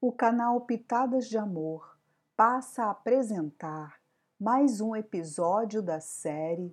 O 0.00 0.12
canal 0.12 0.60
Pitadas 0.60 1.28
de 1.28 1.36
Amor 1.36 1.98
passa 2.36 2.84
a 2.84 2.90
apresentar 2.90 4.00
mais 4.38 4.80
um 4.80 4.94
episódio 4.94 5.82
da 5.82 5.98
série 5.98 6.72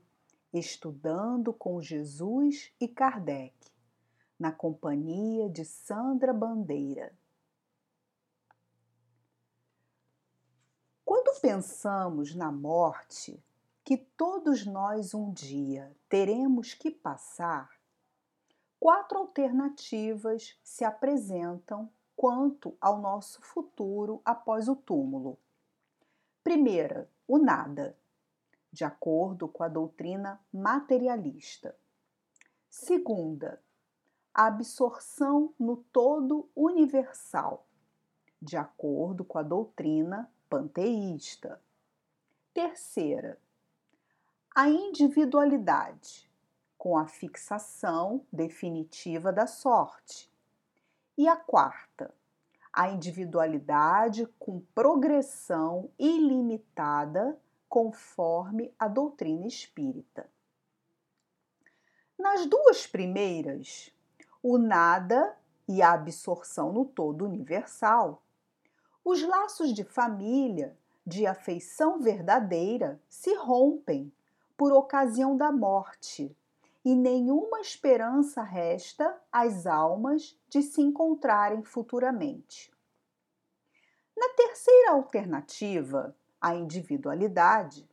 Estudando 0.54 1.52
com 1.52 1.82
Jesus 1.82 2.72
e 2.80 2.88
Kardec, 2.88 3.56
na 4.38 4.52
companhia 4.52 5.50
de 5.50 5.66
Sandra 5.66 6.32
Bandeira. 6.32 7.18
Quando 11.04 11.42
pensamos 11.42 12.36
na 12.36 12.52
morte, 12.52 13.44
que 13.84 13.98
todos 13.98 14.68
nós 14.68 15.16
um 15.16 15.34
dia 15.34 15.92
teremos 16.08 16.76
que 16.76 16.92
passar, 16.92 17.72
quatro 18.80 19.18
alternativas 19.18 20.56
se 20.64 20.86
apresentam 20.86 21.90
quanto 22.26 22.76
ao 22.82 23.00
nosso 23.00 23.40
futuro 23.44 24.20
após 24.26 24.68
o 24.68 24.76
túmulo. 24.76 25.38
Primeira, 26.44 27.08
o 27.28 27.38
nada, 27.38 27.96
de 28.72 28.84
acordo 28.84 29.48
com 29.48 29.62
a 29.62 29.68
doutrina 29.68 30.44
materialista. 30.52 31.78
Segunda, 32.68 33.62
a 34.34 34.48
absorção 34.48 35.54
no 35.60 35.78
todo 35.94 36.50
universal, 36.56 37.68
de 38.42 38.58
acordo 38.58 39.24
com 39.24 39.38
a 39.38 39.44
doutrina 39.44 40.28
panteísta. 40.50 41.62
Terceira, 42.56 43.40
a 44.56 44.68
individualidade, 44.68 46.28
com 46.76 46.98
a 46.98 47.06
fixação 47.06 48.26
definitiva 48.34 49.32
da 49.32 49.46
sorte, 49.46 50.34
e 51.18 51.28
a 51.28 51.36
quarta, 51.36 52.14
a 52.72 52.90
individualidade 52.90 54.28
com 54.38 54.60
progressão 54.74 55.90
ilimitada 55.98 57.40
conforme 57.70 58.74
a 58.78 58.88
doutrina 58.88 59.48
espírita. 59.48 60.30
Nas 62.18 62.46
duas 62.46 62.86
primeiras, 62.88 63.92
o 64.42 64.58
nada 64.58 65.38
e 65.68 65.82
a 65.82 65.94
absorção 65.94 66.72
no 66.72 66.86
todo 66.86 67.26
universal, 67.26 68.22
os 69.04 69.22
laços 69.22 69.74
de 69.74 69.84
família, 69.84 70.78
de 71.06 71.26
afeição 71.26 72.00
verdadeira, 72.00 73.00
se 73.10 73.36
rompem 73.36 74.12
por 74.58 74.74
ocasião 74.74 75.36
da 75.38 75.52
morte 75.52 76.36
e 76.86 76.94
nenhuma 76.96 77.60
esperança 77.62 78.44
resta 78.44 79.20
às 79.32 79.66
almas 79.66 80.40
de 80.48 80.62
se 80.62 80.84
encontrarem 80.84 81.64
futuramente. 81.64 82.72
Na 84.16 84.30
terceira 84.30 84.92
alternativa, 84.92 86.16
a 86.40 86.54
individualidade, 86.54 87.90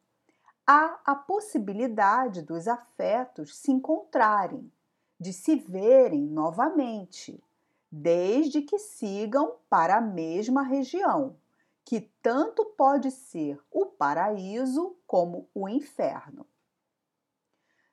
há 0.67 1.01
a 1.07 1.15
possibilidade 1.15 2.43
dos 2.43 2.69
afetos 2.69 3.57
se 3.57 3.73
encontrarem, 3.73 4.71
de 5.19 5.33
se 5.33 5.56
verem 5.56 6.27
novamente, 6.27 7.43
desde 7.91 8.61
que 8.61 8.79
sigam 8.79 9.55
para 9.71 9.97
a 9.97 10.01
mesma 10.03 10.62
região, 10.62 11.34
que 11.83 12.12
tanto 12.23 12.65
pode 12.77 13.11
ser 13.11 13.59
o 13.71 13.87
paraíso 13.87 14.95
como 15.06 15.49
o 15.55 15.67
inferno. 15.67 16.47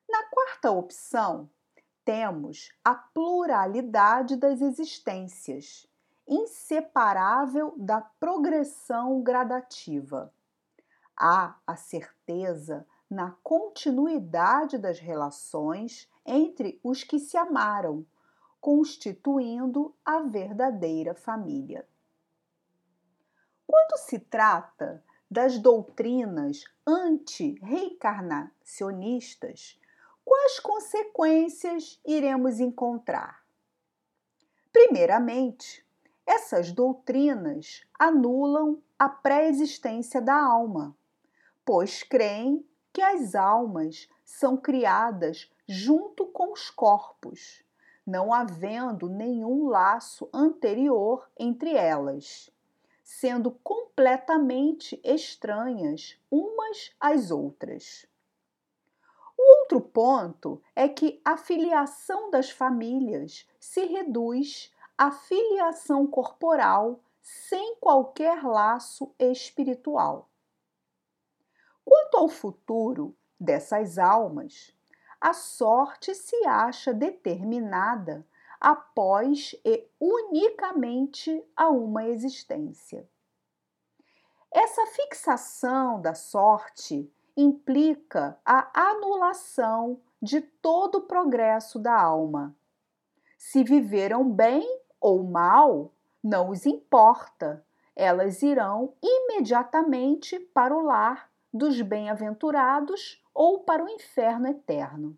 Na 0.09 0.23
quarta 0.23 0.71
opção, 0.71 1.47
temos 2.03 2.71
a 2.83 2.95
pluralidade 2.95 4.35
das 4.35 4.59
existências, 4.59 5.87
inseparável 6.27 7.75
da 7.77 8.01
progressão 8.01 9.21
gradativa. 9.21 10.33
Há 11.15 11.55
a 11.67 11.75
certeza 11.75 12.87
na 13.07 13.35
continuidade 13.43 14.79
das 14.79 14.97
relações 14.99 16.09
entre 16.25 16.79
os 16.83 17.03
que 17.03 17.19
se 17.19 17.37
amaram, 17.37 18.03
constituindo 18.59 19.95
a 20.03 20.21
verdadeira 20.21 21.13
família. 21.13 21.87
Quando 23.67 23.99
se 23.99 24.17
trata 24.17 25.03
das 25.29 25.59
doutrinas 25.59 26.63
anti-reencarnacionistas, 26.87 29.79
quais 30.29 30.59
consequências 30.59 31.99
iremos 32.05 32.59
encontrar? 32.59 33.43
Primeiramente, 34.71 35.83
essas 36.23 36.71
doutrinas 36.71 37.83
anulam 37.97 38.79
a 38.99 39.09
pré-existência 39.09 40.21
da 40.21 40.39
alma, 40.39 40.95
pois 41.65 42.03
creem 42.03 42.63
que 42.93 43.01
as 43.01 43.33
almas 43.33 44.07
são 44.23 44.55
criadas 44.55 45.51
junto 45.67 46.27
com 46.27 46.53
os 46.53 46.69
corpos, 46.69 47.63
não 48.05 48.31
havendo 48.31 49.09
nenhum 49.09 49.67
laço 49.67 50.29
anterior 50.31 51.27
entre 51.39 51.73
elas, 51.73 52.51
sendo 53.03 53.49
completamente 53.63 55.01
estranhas 55.03 56.21
umas 56.29 56.91
às 56.99 57.31
outras 57.31 58.07
outro 59.69 59.81
ponto 59.81 60.61
é 60.75 60.89
que 60.89 61.21
a 61.23 61.37
filiação 61.37 62.31
das 62.31 62.49
famílias 62.49 63.47
se 63.59 63.85
reduz 63.85 64.73
à 64.97 65.11
filiação 65.11 66.07
corporal 66.07 66.99
sem 67.21 67.75
qualquer 67.75 68.43
laço 68.43 69.13
espiritual. 69.19 70.27
Quanto 71.85 72.17
ao 72.17 72.27
futuro 72.27 73.15
dessas 73.39 73.99
almas, 73.99 74.75
a 75.21 75.33
sorte 75.33 76.15
se 76.15 76.35
acha 76.47 76.91
determinada 76.91 78.25
após 78.59 79.55
e 79.63 79.87
unicamente 79.99 81.43
a 81.55 81.69
uma 81.69 82.07
existência. 82.07 83.07
Essa 84.51 84.87
fixação 84.87 86.01
da 86.01 86.15
sorte 86.15 87.13
implica 87.41 88.37
a 88.45 88.69
anulação 88.73 90.01
de 90.21 90.41
todo 90.41 90.95
o 90.95 91.01
progresso 91.01 91.79
da 91.79 91.97
alma. 91.97 92.53
Se 93.37 93.63
viveram 93.63 94.29
bem 94.29 94.67
ou 94.99 95.23
mal, 95.23 95.93
não 96.21 96.49
os 96.49 96.65
importa, 96.65 97.65
elas 97.95 98.41
irão 98.41 98.93
imediatamente 99.01 100.37
para 100.37 100.75
o 100.75 100.81
lar 100.81 101.31
dos 101.53 101.81
bem-aventurados 101.81 103.23
ou 103.33 103.59
para 103.59 103.83
o 103.85 103.89
inferno 103.89 104.47
eterno. 104.47 105.17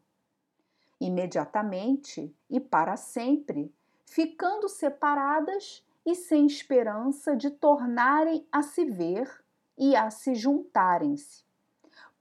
Imediatamente 0.99 2.31
e 2.47 2.59
para 2.59 2.95
sempre, 2.95 3.73
ficando 4.05 4.69
separadas 4.69 5.83
e 6.05 6.13
sem 6.13 6.45
esperança 6.45 7.35
de 7.35 7.49
tornarem 7.49 8.45
a 8.51 8.61
se 8.61 8.85
ver 8.85 9.43
e 9.75 9.95
a 9.95 10.11
se 10.11 10.35
juntarem-se 10.35 11.50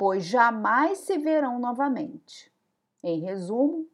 pois 0.00 0.24
jamais 0.24 0.98
se 1.00 1.18
verão 1.18 1.58
novamente. 1.58 2.50
Em 3.02 3.20
resumo, 3.20 3.86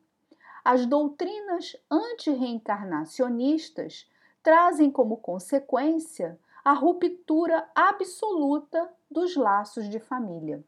as 0.65 0.87
doutrinas 0.87 1.77
antirreencarnacionistas 1.91 4.09
trazem 4.41 4.89
como 4.89 5.17
consequência 5.17 6.39
a 6.65 6.73
ruptura 6.73 7.69
absoluta 7.75 8.89
dos 9.11 9.35
laços 9.35 9.91
de 9.91 9.99
família. 9.99 10.65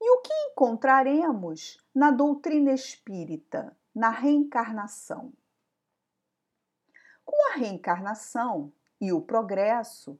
E 0.00 0.10
o 0.10 0.20
que 0.20 0.34
encontraremos 0.50 1.80
na 1.94 2.10
doutrina 2.10 2.72
espírita, 2.72 3.76
na 3.94 4.10
reencarnação? 4.10 5.32
Com 7.24 7.52
a 7.52 7.56
reencarnação 7.58 8.72
e 9.00 9.12
o 9.12 9.20
progresso, 9.20 10.18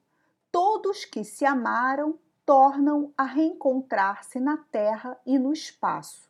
todos 0.52 1.04
que 1.04 1.24
se 1.24 1.44
amaram 1.44 2.20
tornam 2.46 3.12
a 3.16 3.24
reencontrar-se 3.24 4.38
na 4.38 4.56
Terra 4.56 5.18
e 5.24 5.38
no 5.38 5.52
espaço, 5.52 6.28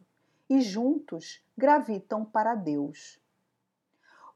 e 0.48 0.60
juntos 0.60 1.44
gravitam 1.56 2.24
para 2.24 2.54
Deus. 2.54 3.20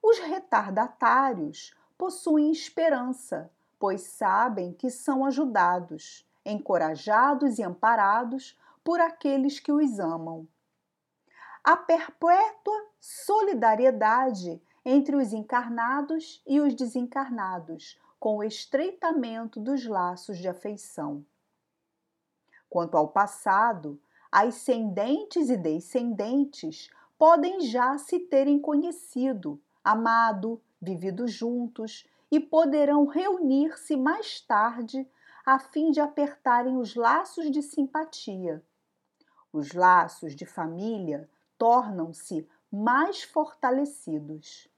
Os 0.03 0.19
retardatários 0.19 1.75
possuem 1.97 2.51
esperança, 2.51 3.51
pois 3.79 4.03
sabem 4.03 4.73
que 4.73 4.91
são 4.91 5.25
ajudados, 5.25 6.27
encorajados 6.45 7.59
e 7.59 7.63
amparados 7.63 8.59
por 8.83 9.01
aqueles 9.01 9.61
que 9.61 9.71
os 9.71 9.99
amam. 9.99 10.49
A 11.63 11.77
perpétua 11.77 12.87
solidariedade 13.01 14.61
entre 14.85 15.15
os 15.15 15.33
encarnados 15.33 16.43
e 16.47 16.61
os 16.61 16.75
desencarnados, 16.75 18.01
com 18.19 18.39
o 18.39 18.45
estreitamento 18.45 19.61
dos 19.61 19.85
laços 19.85 20.39
de 20.39 20.49
afeição. 20.49 21.25
Quanto 22.69 22.97
ao 22.97 23.09
passado, 23.09 24.01
ascendentes 24.31 25.49
e 25.49 25.57
descendentes 25.57 26.91
podem 27.19 27.61
já 27.61 27.97
se 27.99 28.21
terem 28.21 28.59
conhecido, 28.59 29.61
amado, 29.83 30.61
vivido 30.81 31.27
juntos 31.27 32.07
e 32.31 32.39
poderão 32.39 33.07
reunir-se 33.07 33.97
mais 33.97 34.41
tarde 34.41 35.09
a 35.45 35.59
fim 35.59 35.91
de 35.91 35.99
apertarem 35.99 36.77
os 36.77 36.95
laços 36.95 37.51
de 37.51 37.63
simpatia. 37.63 38.63
Os 39.53 39.73
laços 39.73 40.37
de 40.37 40.45
família 40.45 41.29
tornam-se 41.57 42.47
mais 42.71 43.23
fortalecidos. 43.23 44.69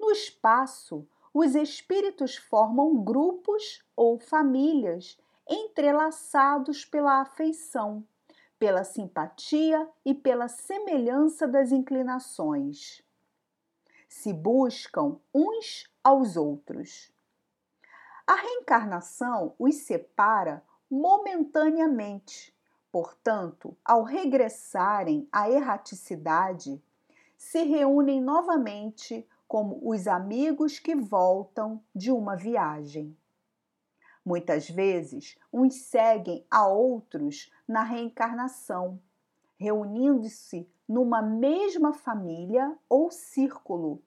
No 0.00 0.10
espaço, 0.10 1.06
os 1.34 1.54
espíritos 1.54 2.36
formam 2.36 2.96
grupos 3.04 3.84
ou 3.94 4.18
famílias 4.18 5.18
entrelaçados 5.48 6.84
pela 6.84 7.20
afeição, 7.20 8.04
pela 8.58 8.84
simpatia 8.84 9.88
e 10.04 10.12
pela 10.14 10.48
semelhança 10.48 11.46
das 11.46 11.72
inclinações. 11.72 13.02
Se 14.08 14.32
buscam 14.32 15.16
uns 15.32 15.90
aos 16.02 16.36
outros. 16.36 17.12
A 18.26 18.34
reencarnação 18.34 19.54
os 19.58 19.76
separa 19.76 20.62
momentaneamente, 20.90 22.54
portanto, 22.90 23.76
ao 23.84 24.02
regressarem 24.02 25.28
à 25.30 25.50
erraticidade, 25.50 26.82
se 27.36 27.62
reúnem 27.62 28.20
novamente 28.20 29.26
como 29.46 29.80
os 29.82 30.06
amigos 30.06 30.78
que 30.78 30.94
voltam 30.94 31.82
de 31.94 32.10
uma 32.10 32.36
viagem. 32.36 33.16
Muitas 34.28 34.68
vezes, 34.68 35.38
uns 35.50 35.76
seguem 35.76 36.44
a 36.50 36.66
outros 36.66 37.50
na 37.66 37.82
reencarnação, 37.82 39.00
reunindo-se 39.56 40.68
numa 40.86 41.22
mesma 41.22 41.94
família 41.94 42.76
ou 42.90 43.10
círculo, 43.10 44.02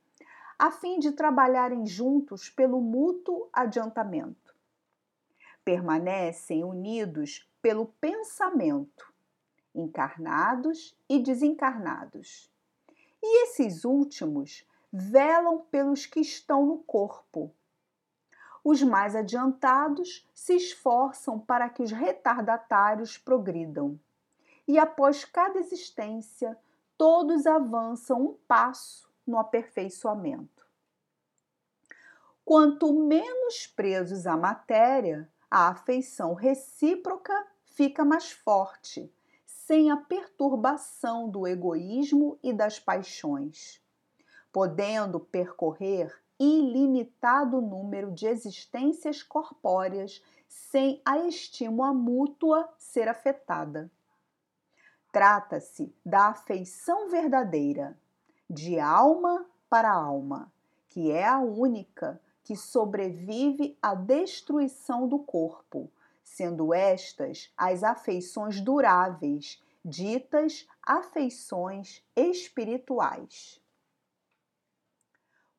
a 0.59 0.69
fim 0.69 0.99
de 0.99 1.11
trabalharem 1.13 1.87
juntos 1.87 2.51
pelo 2.51 2.79
mútuo 2.79 3.49
adiantamento. 3.51 4.53
Permanecem 5.65 6.63
unidos 6.63 7.49
pelo 7.59 7.87
pensamento, 7.99 9.11
encarnados 9.73 10.95
e 11.09 11.17
desencarnados. 11.17 12.47
E 13.23 13.45
esses 13.45 13.83
últimos 13.83 14.69
velam 14.93 15.65
pelos 15.71 16.05
que 16.05 16.19
estão 16.19 16.63
no 16.63 16.77
corpo. 16.77 17.51
Os 18.63 18.83
mais 18.83 19.15
adiantados 19.15 20.27
se 20.33 20.55
esforçam 20.55 21.39
para 21.39 21.69
que 21.69 21.81
os 21.81 21.91
retardatários 21.91 23.17
progridam. 23.17 23.99
E 24.67 24.77
após 24.77 25.25
cada 25.25 25.59
existência, 25.59 26.57
todos 26.97 27.47
avançam 27.47 28.21
um 28.21 28.33
passo 28.47 29.11
no 29.25 29.37
aperfeiçoamento. 29.39 30.67
Quanto 32.45 32.93
menos 32.93 33.65
presos 33.67 34.27
à 34.27 34.37
matéria, 34.37 35.29
a 35.49 35.69
afeição 35.69 36.33
recíproca 36.33 37.47
fica 37.63 38.05
mais 38.05 38.31
forte, 38.31 39.11
sem 39.45 39.89
a 39.89 39.97
perturbação 39.97 41.29
do 41.29 41.47
egoísmo 41.47 42.37
e 42.43 42.53
das 42.53 42.79
paixões 42.79 43.81
podendo 44.51 45.19
percorrer 45.19 46.13
ilimitado 46.43 47.61
número 47.61 48.11
de 48.11 48.25
existências 48.25 49.21
corpóreas 49.21 50.23
sem 50.47 50.99
a 51.05 51.19
estima 51.19 51.93
mútua 51.93 52.67
ser 52.77 53.07
afetada. 53.07 53.91
Trata-se 55.11 55.93
da 56.03 56.29
afeição 56.29 57.09
verdadeira, 57.09 57.97
de 58.49 58.79
alma 58.79 59.45
para 59.69 59.91
alma, 59.91 60.51
que 60.89 61.11
é 61.11 61.27
a 61.27 61.39
única 61.39 62.19
que 62.43 62.55
sobrevive 62.55 63.77
à 63.81 63.93
destruição 63.93 65.07
do 65.07 65.19
corpo, 65.19 65.91
sendo 66.23 66.73
estas 66.73 67.53
as 67.55 67.83
afeições 67.83 68.59
duráveis, 68.59 69.61
ditas 69.85 70.67
afeições 70.81 72.03
espirituais. 72.15 73.61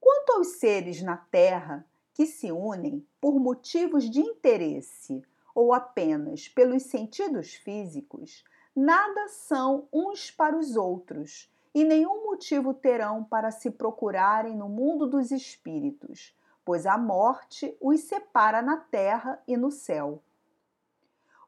Quanto 0.03 0.33
aos 0.33 0.57
seres 0.57 1.01
na 1.01 1.17
Terra 1.17 1.87
que 2.13 2.27
se 2.27 2.51
unem 2.51 3.07
por 3.21 3.39
motivos 3.39 4.11
de 4.11 4.19
interesse 4.19 5.23
ou 5.55 5.73
apenas 5.73 6.49
pelos 6.49 6.83
sentidos 6.83 7.55
físicos, 7.55 8.43
nada 8.75 9.29
são 9.29 9.87
uns 9.93 10.29
para 10.29 10.59
os 10.59 10.75
outros 10.75 11.49
e 11.73 11.85
nenhum 11.85 12.25
motivo 12.25 12.75
terão 12.75 13.23
para 13.23 13.53
se 13.53 13.71
procurarem 13.71 14.57
no 14.57 14.69
mundo 14.69 15.07
dos 15.07 15.31
espíritos, 15.31 16.37
pois 16.65 16.85
a 16.85 16.99
morte 16.99 17.77
os 17.81 18.01
separa 18.01 18.61
na 18.61 18.79
terra 18.79 19.41
e 19.47 19.57
no 19.57 19.71
céu. 19.71 20.21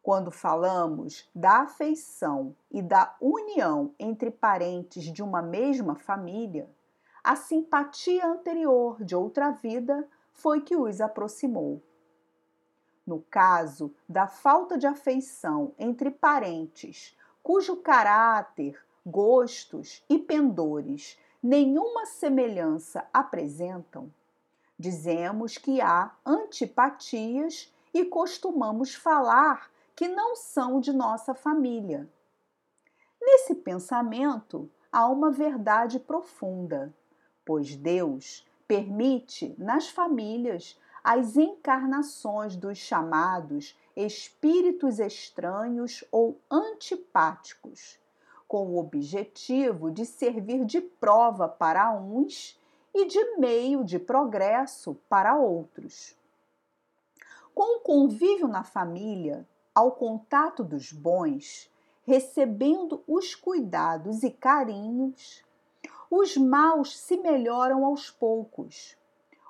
Quando 0.00 0.30
falamos 0.30 1.28
da 1.34 1.62
afeição 1.62 2.54
e 2.70 2.80
da 2.80 3.16
união 3.20 3.92
entre 3.98 4.30
parentes 4.30 5.02
de 5.12 5.24
uma 5.24 5.42
mesma 5.42 5.96
família, 5.96 6.70
a 7.24 7.34
simpatia 7.34 8.26
anterior 8.26 9.02
de 9.02 9.16
outra 9.16 9.50
vida 9.50 10.06
foi 10.30 10.60
que 10.60 10.76
os 10.76 11.00
aproximou. 11.00 11.82
No 13.06 13.22
caso 13.30 13.94
da 14.06 14.26
falta 14.26 14.76
de 14.76 14.86
afeição 14.86 15.72
entre 15.78 16.10
parentes, 16.10 17.16
cujo 17.42 17.76
caráter, 17.76 18.78
gostos 19.06 20.04
e 20.06 20.18
pendores 20.18 21.18
nenhuma 21.42 22.04
semelhança 22.04 23.08
apresentam, 23.10 24.12
dizemos 24.78 25.56
que 25.56 25.80
há 25.80 26.14
antipatias 26.26 27.72
e 27.94 28.04
costumamos 28.04 28.94
falar 28.94 29.70
que 29.96 30.08
não 30.08 30.36
são 30.36 30.78
de 30.78 30.92
nossa 30.92 31.34
família. 31.34 32.06
Nesse 33.18 33.54
pensamento 33.54 34.70
há 34.92 35.08
uma 35.08 35.30
verdade 35.30 35.98
profunda 35.98 36.94
pois 37.44 37.76
Deus 37.76 38.46
permite 38.66 39.54
nas 39.58 39.88
famílias 39.88 40.78
as 41.02 41.36
encarnações 41.36 42.56
dos 42.56 42.78
chamados 42.78 43.78
espíritos 43.94 44.98
estranhos 44.98 46.02
ou 46.10 46.40
antipáticos, 46.50 47.98
com 48.48 48.68
o 48.68 48.78
objetivo 48.78 49.90
de 49.90 50.06
servir 50.06 50.64
de 50.64 50.80
prova 50.80 51.46
para 51.46 51.92
uns 51.92 52.58
e 52.94 53.06
de 53.06 53.36
meio 53.36 53.84
de 53.84 53.98
progresso 53.98 54.94
para 55.08 55.36
outros. 55.36 56.16
Com 57.54 57.76
o 57.76 57.80
convívio 57.80 58.48
na 58.48 58.64
família, 58.64 59.46
ao 59.74 59.92
contato 59.92 60.64
dos 60.64 60.90
bons, 60.90 61.70
recebendo 62.04 63.02
os 63.06 63.34
cuidados 63.34 64.22
e 64.22 64.30
carinhos, 64.30 65.43
os 66.16 66.36
maus 66.36 66.96
se 66.96 67.16
melhoram 67.16 67.84
aos 67.84 68.08
poucos. 68.08 68.96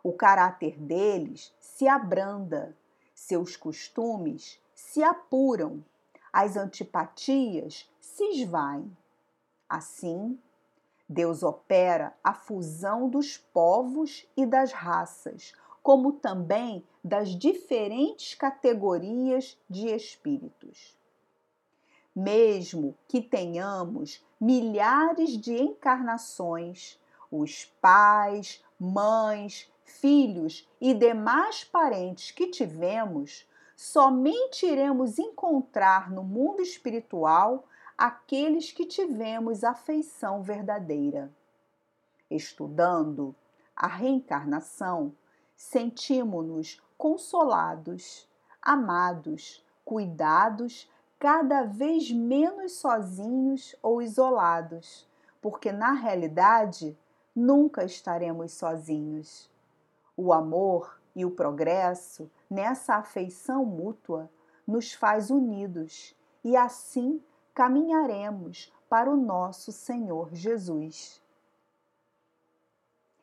O 0.03 0.15
caráter 0.15 0.79
deles 0.79 1.55
se 1.61 1.87
abranda, 1.87 2.75
seus 3.15 3.55
costumes 3.55 4.59
se 4.75 5.03
apuram, 5.03 5.85
as 6.33 6.57
antipatias 6.57 7.87
se 8.01 8.25
esvaem. 8.31 8.91
Assim, 9.69 10.39
Deus 11.07 11.43
opera 11.43 12.15
a 12.25 12.33
fusão 12.33 13.11
dos 13.11 13.37
povos 13.37 14.27
e 14.35 14.47
das 14.47 14.73
raças, 14.73 15.53
como 15.83 16.15
também 16.15 16.83
das 17.05 17.29
diferentes 17.37 18.35
categorias 18.35 19.59
de 19.69 19.89
espíritos 19.89 20.97
mesmo 22.15 22.95
que 23.09 23.21
tenhamos 23.21 24.25
milhares 24.45 25.39
de 25.39 25.55
encarnações, 25.55 27.01
os 27.33 27.65
pais, 27.81 28.63
mães, 28.79 29.73
filhos 29.85 30.69
e 30.79 30.93
demais 30.93 31.65
parentes 31.65 32.31
que 32.31 32.49
tivemos, 32.49 33.49
somente 33.75 34.67
iremos 34.67 35.19
encontrar 35.19 36.11
no 36.11 36.23
mundo 36.23 36.61
espiritual 36.61 37.65
aqueles 37.97 38.71
que 38.71 38.85
tivemos 38.85 39.65
afeição 39.65 40.43
verdadeira. 40.43 41.33
Estudando 42.31 43.35
a 43.75 43.87
reencarnação, 43.87 45.15
sentimos-nos 45.57 46.83
consolados, 46.99 48.29
amados, 48.61 49.65
cuidados 49.87 50.87
cada 51.25 51.63
vez 51.63 52.11
menos 52.11 52.73
sozinhos 52.73 53.75
ou 53.83 54.03
isolados, 54.03 55.09
porque 55.41 55.73
na 55.73 55.93
realidade 55.93 56.95
nunca 57.35 57.83
estaremos 57.83 58.53
sozinhos. 58.53 59.51
O 60.15 60.35
amor 60.35 61.01
e 61.17 61.25
o 61.25 61.31
progresso 61.31 62.31
nessa 62.51 62.97
afeição 62.97 63.65
mútua 63.65 64.31
nos 64.67 64.93
faz 64.93 65.31
unidos 65.31 66.15
e 66.45 66.59
assim 66.59 67.25
caminharemos 67.55 68.71
para 68.87 69.11
o 69.11 69.17
nosso 69.17 69.73
Senhor 69.73 70.29
Jesus. 70.35 71.23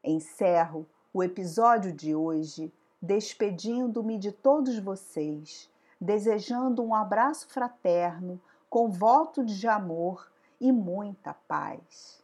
Encerro 0.03 0.87
o 1.13 1.21
episódio 1.21 1.93
de 1.93 2.15
hoje 2.15 2.73
despedindo-me 2.99 4.17
de 4.17 4.31
todos 4.31 4.79
vocês, 4.79 5.69
desejando 6.01 6.83
um 6.83 6.95
abraço 6.95 7.47
fraterno 7.47 8.41
com 8.67 8.89
voto 8.89 9.45
de 9.45 9.67
amor 9.67 10.31
e 10.59 10.71
muita 10.71 11.35
paz. 11.47 12.23